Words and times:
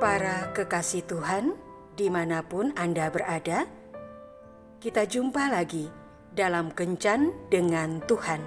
Para 0.00 0.48
kekasih 0.56 1.04
Tuhan, 1.04 1.60
di 1.92 2.08
mana 2.08 2.40
pun 2.40 2.72
Anda 2.72 3.12
berada, 3.12 3.68
kita 4.80 5.04
jumpa 5.04 5.52
lagi 5.52 5.92
dalam 6.32 6.72
Kencan 6.72 7.28
dengan 7.52 8.00
Tuhan. 8.08 8.40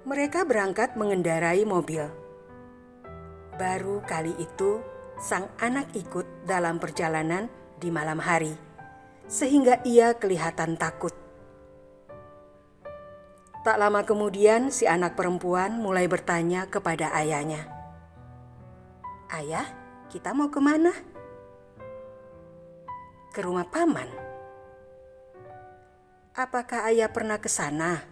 Mereka 0.08 0.48
berangkat 0.48 0.96
mengendarai 0.96 1.68
mobil. 1.68 2.08
Baru 3.60 4.00
kali 4.08 4.32
itu, 4.40 4.80
sang 5.20 5.52
anak 5.60 5.92
ikut 5.92 6.48
dalam 6.48 6.80
perjalanan 6.80 7.52
di 7.76 7.92
malam 7.92 8.16
hari, 8.16 8.56
sehingga 9.28 9.84
ia 9.84 10.16
kelihatan 10.16 10.80
takut. 10.80 11.12
Tak 13.60 13.76
lama 13.76 14.00
kemudian, 14.08 14.72
si 14.72 14.88
anak 14.88 15.20
perempuan 15.20 15.76
mulai 15.76 16.08
bertanya 16.08 16.64
kepada 16.72 17.12
ayahnya, 17.12 17.79
"Ayah, 19.30 19.66
kita 20.10 20.34
mau 20.34 20.50
ke 20.50 20.58
mana?" 20.58 20.90
"Ke 23.30 23.40
rumah 23.46 23.64
paman." 23.70 24.10
"Apakah 26.34 26.90
ayah 26.90 27.08
pernah 27.08 27.38
ke 27.38 27.46
sana?" 27.46 28.02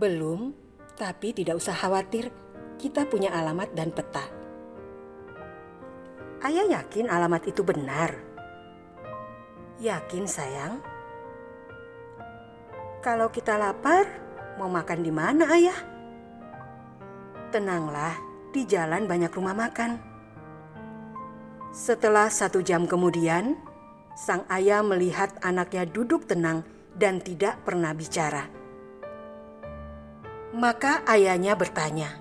"Belum, 0.00 0.56
tapi 0.96 1.36
tidak 1.36 1.60
usah 1.60 1.76
khawatir, 1.76 2.32
kita 2.80 3.04
punya 3.06 3.30
alamat 3.30 3.70
dan 3.76 3.92
peta." 3.92 4.24
"Ayah 6.40 6.80
yakin 6.80 7.06
alamat 7.12 7.44
itu 7.46 7.60
benar?" 7.60 8.16
"Yakin, 9.78 10.24
sayang." 10.24 10.94
Kalau 13.04 13.28
kita 13.28 13.60
lapar, 13.60 14.08
mau 14.56 14.72
makan 14.72 15.04
di 15.04 15.12
mana 15.12 15.44
ayah? 15.52 15.76
Tenanglah, 17.52 18.16
di 18.54 18.62
jalan 18.62 19.10
banyak 19.10 19.34
rumah 19.34 19.50
makan. 19.50 19.98
Setelah 21.74 22.30
satu 22.30 22.62
jam 22.62 22.86
kemudian, 22.86 23.58
sang 24.14 24.46
ayah 24.46 24.78
melihat 24.86 25.34
anaknya 25.42 25.82
duduk 25.90 26.30
tenang 26.30 26.62
dan 26.94 27.18
tidak 27.18 27.58
pernah 27.66 27.90
bicara. 27.90 28.46
Maka 30.54 31.02
ayahnya 31.10 31.58
bertanya, 31.58 32.14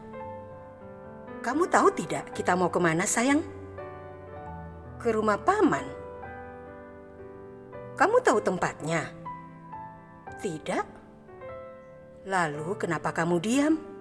"Kamu 1.45 1.69
tahu 1.69 1.93
tidak 1.93 2.33
kita 2.33 2.57
mau 2.57 2.73
ke 2.73 2.81
mana 2.81 3.05
sayang?" 3.05 3.45
"Ke 4.97 5.13
rumah 5.13 5.37
paman." 5.37 5.85
"Kamu 7.93 8.25
tahu 8.25 8.41
tempatnya?" 8.41 9.13
Tidak. 10.41 10.85
Lalu, 12.25 12.73
kenapa 12.75 13.13
kamu 13.13 13.37
diam? 13.37 13.92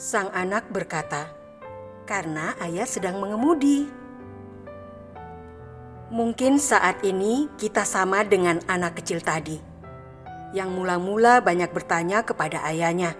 Sang 0.00 0.32
anak 0.32 0.72
berkata, 0.72 1.28
"Karena 2.08 2.56
ayah 2.64 2.88
sedang 2.88 3.20
mengemudi." 3.20 3.84
Mungkin 6.08 6.56
saat 6.56 7.04
ini 7.04 7.52
kita 7.60 7.84
sama 7.84 8.24
dengan 8.24 8.64
anak 8.64 8.96
kecil 8.96 9.20
tadi, 9.20 9.60
yang 10.56 10.72
mula-mula 10.72 11.44
banyak 11.44 11.68
bertanya 11.68 12.24
kepada 12.24 12.64
ayahnya. 12.72 13.12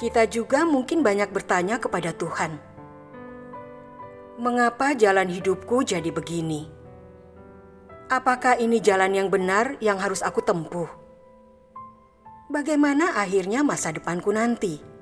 Kita 0.00 0.24
juga 0.24 0.64
mungkin 0.64 1.04
banyak 1.04 1.28
bertanya 1.28 1.76
kepada 1.76 2.16
Tuhan, 2.16 2.56
"Mengapa 4.40 4.96
jalan 4.96 5.28
hidupku 5.28 5.84
jadi 5.84 6.08
begini?" 6.08 6.72
Apakah 8.08 8.56
ini 8.56 8.80
jalan 8.80 9.12
yang 9.12 9.28
benar 9.28 9.76
yang 9.84 10.00
harus 10.00 10.24
aku 10.24 10.40
tempuh? 10.40 10.88
Bagaimana 12.48 13.20
akhirnya 13.20 13.60
masa 13.60 13.92
depanku 13.92 14.32
nanti? 14.32 14.93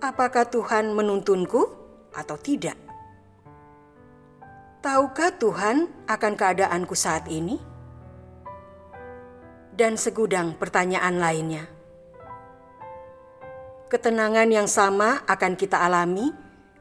Apakah 0.00 0.48
Tuhan 0.48 0.96
menuntunku 0.96 1.60
atau 2.16 2.36
tidak? 2.40 2.72
Tahukah 4.80 5.36
Tuhan 5.36 6.08
akan 6.08 6.32
keadaanku 6.40 6.96
saat 6.96 7.28
ini? 7.28 7.60
Dan 9.76 10.00
segudang 10.00 10.56
pertanyaan 10.56 11.20
lainnya. 11.20 11.68
Ketenangan 13.92 14.48
yang 14.48 14.64
sama 14.64 15.20
akan 15.28 15.52
kita 15.60 15.84
alami 15.84 16.32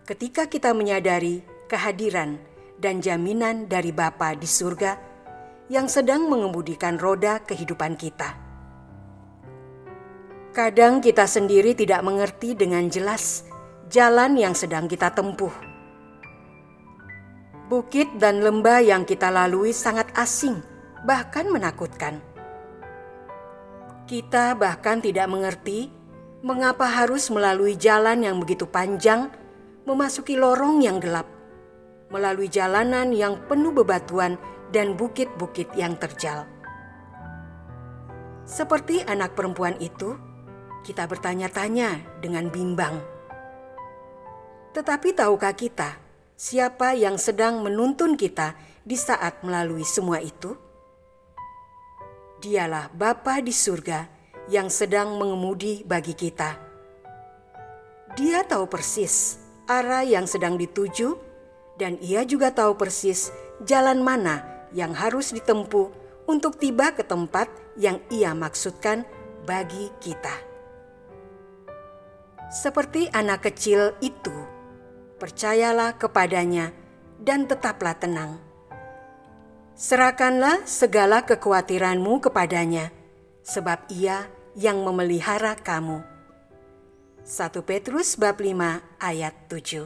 ketika 0.07 0.47
kita 0.47 0.71
menyadari 0.71 1.43
kehadiran 1.67 2.39
dan 2.79 3.03
jaminan 3.03 3.67
dari 3.67 3.91
Bapa 3.91 4.31
di 4.31 4.47
surga 4.47 4.95
yang 5.67 5.91
sedang 5.91 6.31
mengemudikan 6.31 6.95
roda 6.95 7.43
kehidupan 7.43 7.99
kita. 7.99 8.48
Kadang 10.49 10.97
kita 10.97 11.29
sendiri 11.29 11.77
tidak 11.77 12.01
mengerti 12.01 12.57
dengan 12.57 12.89
jelas 12.89 13.45
jalan 13.85 14.33
yang 14.33 14.57
sedang 14.57 14.89
kita 14.89 15.13
tempuh. 15.13 15.53
Bukit 17.69 18.17
dan 18.17 18.41
lembah 18.41 18.81
yang 18.81 19.05
kita 19.05 19.29
lalui 19.29 19.69
sangat 19.69 20.09
asing, 20.17 20.57
bahkan 21.05 21.53
menakutkan. 21.53 22.17
Kita 24.09 24.57
bahkan 24.57 25.05
tidak 25.05 25.29
mengerti 25.29 25.93
mengapa 26.41 26.89
harus 26.89 27.29
melalui 27.29 27.77
jalan 27.77 28.25
yang 28.25 28.41
begitu 28.41 28.65
panjang, 28.65 29.29
memasuki 29.85 30.33
lorong 30.33 30.81
yang 30.81 30.97
gelap, 30.97 31.29
melalui 32.09 32.49
jalanan 32.49 33.13
yang 33.13 33.37
penuh 33.45 33.69
bebatuan 33.69 34.33
dan 34.73 34.97
bukit-bukit 34.97 35.69
yang 35.77 35.93
terjal. 35.93 36.49
Seperti 38.49 39.05
anak 39.05 39.37
perempuan 39.37 39.77
itu, 39.77 40.17
kita 40.83 41.05
bertanya-tanya 41.05 42.19
dengan 42.23 42.47
bimbang. 42.47 42.99
Tetapi 44.73 45.17
tahukah 45.17 45.53
kita 45.57 45.97
siapa 46.39 46.95
yang 46.95 47.19
sedang 47.19 47.59
menuntun 47.65 48.15
kita 48.15 48.55
di 48.85 48.95
saat 48.95 49.41
melalui 49.43 49.83
semua 49.83 50.23
itu? 50.23 50.55
Dialah 52.39 52.87
Bapa 52.95 53.43
di 53.43 53.51
surga 53.51 54.07
yang 54.47 54.71
sedang 54.71 55.19
mengemudi 55.19 55.83
bagi 55.83 56.15
kita. 56.15 56.55
Dia 58.15 58.47
tahu 58.47 58.65
persis 58.65 59.37
arah 59.69 60.01
yang 60.01 60.25
sedang 60.25 60.57
dituju 60.57 61.13
dan 61.77 62.01
ia 62.01 62.25
juga 62.25 62.49
tahu 62.49 62.73
persis 62.73 63.29
jalan 63.63 64.01
mana 64.01 64.41
yang 64.73 64.95
harus 64.97 65.35
ditempuh 65.35 65.93
untuk 66.25 66.57
tiba 66.57 66.93
ke 66.93 67.05
tempat 67.05 67.49
yang 67.77 68.01
ia 68.09 68.33
maksudkan 68.33 69.05
bagi 69.45 69.93
kita. 70.01 70.48
Seperti 72.49 73.05
anak 73.13 73.45
kecil 73.45 73.93
itu, 74.01 74.33
percayalah 75.21 75.93
kepadanya 76.01 76.73
dan 77.21 77.45
tetaplah 77.45 77.93
tenang. 77.93 78.41
Serahkanlah 79.77 80.65
segala 80.65 81.21
kekhawatiranmu 81.29 82.17
kepadanya, 82.25 82.89
sebab 83.45 83.85
ia 83.93 84.25
yang 84.57 84.81
memelihara 84.81 85.53
kamu. 85.61 86.01
1 87.21 87.61
Petrus 87.61 88.17
bab 88.17 88.41
5 88.41 88.81
ayat 88.97 89.37
7 89.45 89.85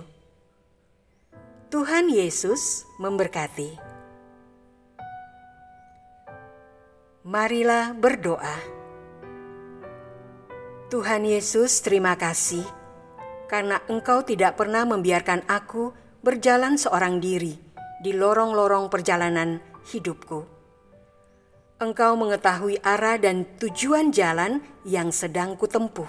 Tuhan 1.68 2.07
Yesus 2.07 2.88
memberkati. 2.95 3.75
Marilah 7.27 7.92
berdoa. 7.92 8.83
Tuhan 10.94 11.25
Yesus, 11.25 11.81
terima 11.81 12.13
kasih 12.13 12.62
karena 13.50 13.81
Engkau 13.90 14.22
tidak 14.22 14.62
pernah 14.62 14.86
membiarkan 14.86 15.42
aku 15.50 15.90
berjalan 16.22 16.78
seorang 16.78 17.18
diri 17.18 17.57
di 18.06 18.13
lorong-lorong 18.13 18.94
perjalanan 18.94 19.57
hidupku. 19.90 20.45
Engkau 21.81 22.13
mengetahui 22.13 22.78
arah 22.86 23.18
dan 23.18 23.42
tujuan 23.57 24.13
jalan 24.13 24.62
yang 24.86 25.10
sedang 25.10 25.57
kutempuh. 25.57 26.06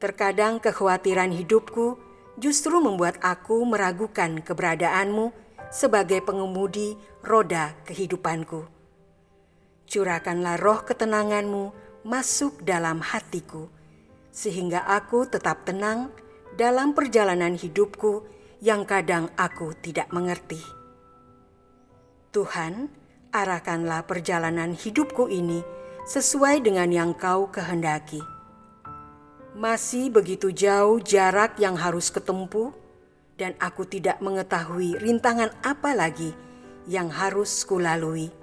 Terkadang 0.00 0.56
kekhawatiran 0.56 1.36
hidupku 1.36 2.00
justru 2.40 2.80
membuat 2.80 3.20
aku 3.20 3.68
meragukan 3.68 4.40
keberadaanmu 4.40 5.28
sebagai 5.68 6.24
pengemudi 6.24 6.96
roda 7.20 7.76
kehidupanku. 7.84 8.64
Curahkanlah 9.84 10.56
roh 10.56 10.88
ketenanganmu 10.88 11.91
masuk 12.02 12.66
dalam 12.66 12.98
hatiku, 12.98 13.70
sehingga 14.34 14.82
aku 14.86 15.26
tetap 15.30 15.62
tenang 15.62 16.10
dalam 16.58 16.92
perjalanan 16.92 17.54
hidupku 17.54 18.26
yang 18.62 18.86
kadang 18.86 19.30
aku 19.38 19.74
tidak 19.78 20.10
mengerti. 20.10 20.60
Tuhan, 22.32 22.90
arahkanlah 23.30 24.04
perjalanan 24.08 24.74
hidupku 24.74 25.28
ini 25.28 25.62
sesuai 26.08 26.64
dengan 26.64 26.90
yang 26.90 27.12
Kau 27.14 27.48
kehendaki. 27.48 28.20
Masih 29.52 30.08
begitu 30.08 30.48
jauh 30.48 30.98
jarak 30.98 31.60
yang 31.60 31.76
harus 31.76 32.08
ketempuh, 32.08 32.72
dan 33.36 33.52
aku 33.60 33.84
tidak 33.84 34.18
mengetahui 34.24 34.96
rintangan 34.96 35.52
apa 35.60 35.92
lagi 35.92 36.32
yang 36.88 37.12
harus 37.12 37.62
kulalui. 37.68 38.41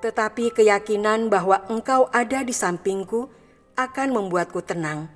Tetapi 0.00 0.52
keyakinan 0.52 1.32
bahwa 1.32 1.64
Engkau 1.72 2.08
ada 2.12 2.44
di 2.44 2.52
sampingku 2.52 3.32
akan 3.76 4.08
membuatku 4.12 4.60
tenang 4.64 5.08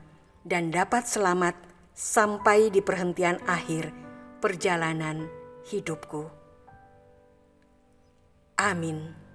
dan 0.44 0.72
dapat 0.72 1.04
selamat 1.04 1.56
sampai 1.92 2.72
di 2.72 2.80
perhentian 2.80 3.36
akhir 3.44 3.92
perjalanan 4.40 5.28
hidupku. 5.68 6.28
Amin. 8.56 9.29